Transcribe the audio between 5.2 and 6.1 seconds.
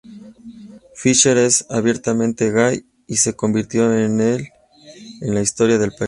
en la historia del país.